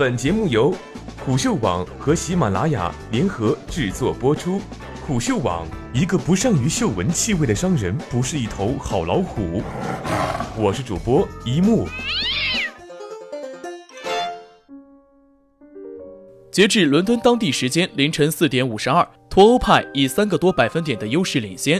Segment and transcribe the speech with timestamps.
[0.00, 0.74] 本节目由
[1.26, 4.58] 虎嗅网和喜马拉雅联合制作播出。
[5.06, 9.62] 虎嗅网：一个不善于嗅闻气味的商人，不是一头好老虎。
[10.56, 11.86] 我是主播一木。
[16.50, 21.78] 截至伦敦当地时间凌晨四点五十二，脱欧派以三个多百分点的优势领先。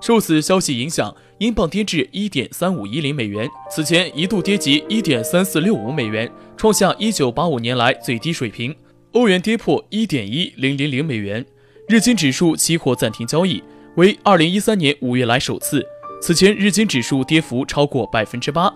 [0.00, 8.74] 受此消息影响，英镑跌至一点三五一零美元，此前一度跌及一点三四六五美元，创下一九八五年来最低水平。
[9.12, 11.44] 欧元跌破一点一零零零美元，
[11.88, 13.62] 日经指数期货暂停交易，
[13.96, 15.84] 为二零一三年五月来首次。
[16.22, 18.72] 此前日经指数跌幅超过百分之八。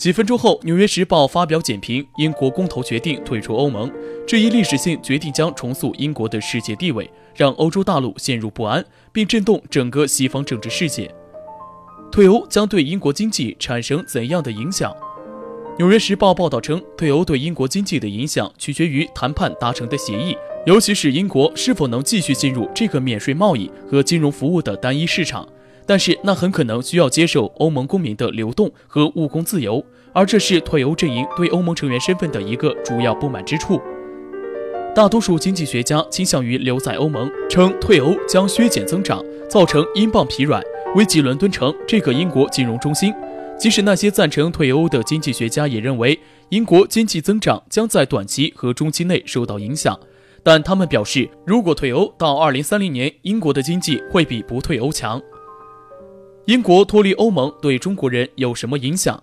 [0.00, 3.92] 几分钟后，《纽约时报》发表简评：英国公投决定退出欧盟，
[4.26, 8.82] 这一历史性决定将重塑英国的世界地位，让欧洲大陆陷入不安，
[9.12, 11.14] 并震动整个西方政治世界。
[12.10, 14.90] 退欧将对英国经济产生怎样的影响？
[15.76, 25.46] 《纽约时报》报道称，退欧对英国经济的影响取决于谈判达成的协议，尤其是英国是否能继续进入这个免税贸易和金融服务的单一市场。
[25.86, 33.80] 但是，那很可能需要接受欧盟公民的流动和务工自由，而这是退欧阵营对欧盟成员身份的一个主要不满之处。
[34.94, 40.60] 大多数经济学家倾向于留在欧盟，称退欧将削减增长，造成英镑疲软，
[40.96, 43.14] 危及伦敦城这个英国金融中心。
[43.56, 49.98] 即使那些赞成退欧的经济学家也认为，英国经济增长将在短期和中期内受到影响。
[50.42, 55.20] 但他们表示，如果退欧到2030年，英国的经济会比不退欧强。
[56.46, 59.22] 英国脱离欧盟对中国人有什么影响？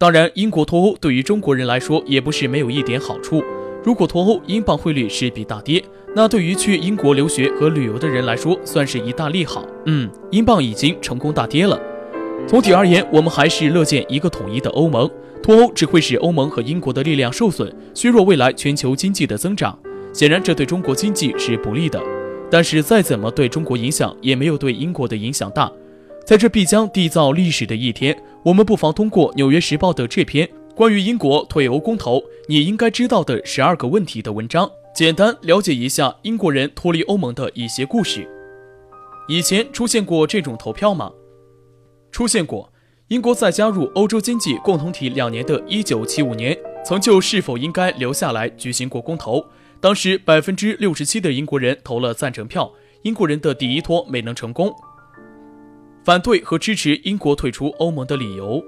[0.00, 3.44] 当然，英国脱欧对于中国人来说也不是没有一点好处。
[3.84, 5.84] 如果脱欧，英镑汇率势必大跌，
[6.16, 9.62] 那对于去英国留学和旅游的人来说，算是一大利好。
[9.84, 11.78] 嗯，英镑已经成功大跌了。
[12.48, 15.06] 总体而言，我们还是乐见一个统一的欧盟。
[15.42, 19.78] 脱欧只会使欧盟和英国的力量受损，削弱未来全球经济的增长。
[20.14, 22.02] 显然，这对中国经济是不利的。
[22.50, 25.70] 但是，再怎么对中国影响，也没有对英国的影响大。
[26.26, 38.26] 在这必将缔造历史的一天，我们不妨通过《纽约时报》的这篇关于英国退欧公投你应该知道的十二个问题的文章，简单了解一下英国人脱离欧盟的一些故事。
[39.28, 41.12] 以前出现过这种投票吗？
[42.10, 42.72] 出现过。
[43.08, 46.56] 英国在加入欧洲经济共同体两年的1975年，
[46.86, 49.44] 曾就是否应该留下来举行过公投。
[49.80, 54.72] 当时百分之六十七的英国人投了赞成票，英国人的第一托没能成功。
[56.02, 58.62] 反对和支持英国退出欧盟的理由，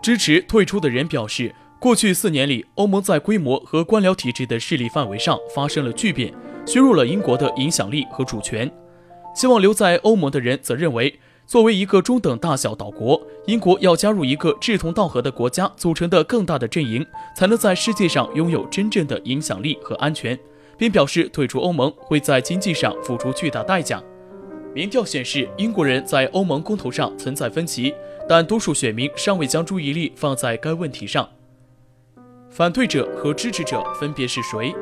[0.00, 6.32] 支持退出的人表示，过去四年里，欧盟在规模和官僚体制的势力范围上发生了巨变，
[6.64, 8.70] 削弱了英国的影响力和主权。
[9.34, 17.04] 希望留在欧盟的人则认为，作为一个中等大小岛国，英国要加入一个志同道合的国家组成的更大的阵营，
[17.36, 20.38] 才能在世界上拥有真正的影响力和安全，
[20.78, 24.00] 并表示退出欧盟会在经济上付出巨大代价。
[24.72, 27.92] 民调显示，英国人在欧盟公投上存在分歧，
[28.28, 31.28] 但多数选民尚未将注意力放在该问题上。
[32.50, 34.72] 反对者和支持者分别是谁？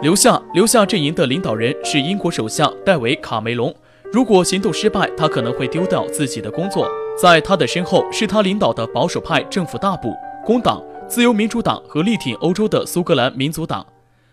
[0.00, 3.74] 留下留下阵营的领导人是英国首相戴维·卡梅隆。
[4.12, 6.88] 如果行动失败，他可能会丢掉自己的工作。
[7.20, 13.84] 在他的身后是他领导的保守派政府大部、工党、自由民主党和力挺欧洲的苏格兰民族党。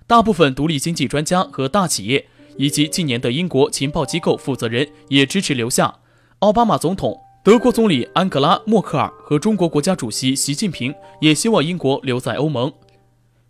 [0.06, 2.28] 大部分独立经济专家和大企业。
[2.58, 5.94] 以及近年的英国情报机构负责人也支持留下。
[6.40, 12.72] 奥巴马总统、德国总理安格拉·默克尔和中国国家主席习近平也希望英国留在欧盟。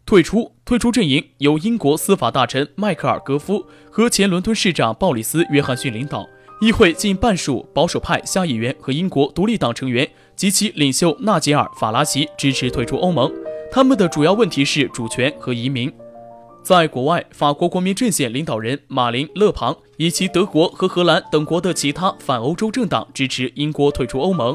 [0.06, 6.26] 退出退出阵营由英国司法大臣迈克尔·戈夫和前伦敦市长鲍里斯·约翰逊领导。
[6.60, 13.32] 议会近半数保守派下议员和英国独立党成员及其领袖纳杰尔·法拉奇支持退出欧盟。
[13.72, 15.92] 他们的主要问题是主权和移民。
[16.68, 24.54] 在国外，法国国民阵线领导人马林·勒庞以及德国和荷兰等国的其他反欧洲政党支持英国退出欧盟。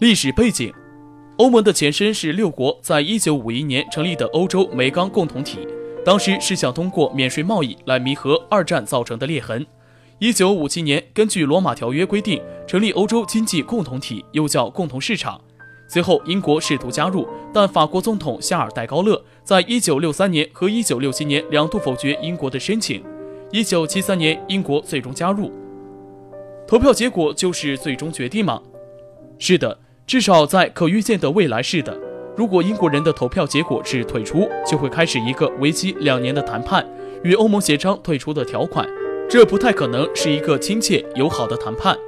[0.00, 0.70] 历史背景：
[1.38, 5.66] 欧盟的前身是六国在一九五一年成立的欧洲煤钢共同体，
[6.04, 9.66] 当时是想通过免税贸易来弥合二战造成的裂痕。
[10.18, 12.38] 一九五七年，根据罗马条约规定，
[12.68, 15.40] 成立欧洲经济共同体，又叫共同市场。
[15.92, 23.02] 随后，英国试图加入，但法国总统夏尔·戴高乐在1963年和1967年两度否决英国的申请。
[23.50, 25.50] 1973年，英国最终加入。
[26.64, 28.62] 投票结果就是最终决定吗？
[29.40, 29.76] 是的，
[30.06, 31.98] 至少在可预见的未来是的。
[32.36, 36.88] 如果英国人的投票结果是退出，就会开始一个为期两年的谈判，
[37.24, 38.88] 与欧盟协商退出的条款。
[39.28, 41.98] 这不太可能是一个亲切友好的谈判。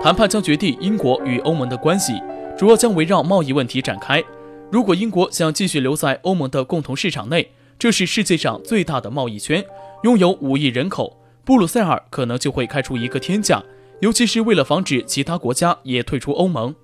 [0.00, 2.12] 谈判将决定英国与欧盟的关系。
[2.56, 4.22] 主要将围绕贸易问题展开。
[4.70, 9.64] 如果英国想继续留在欧盟的共同市场内，这是世界上最大的贸易圈，
[10.04, 13.62] 拥有五亿人口，布鲁塞尔可能就会开出一个天价，
[14.00, 16.74] 尤其是为了防止其他国家也退出欧盟。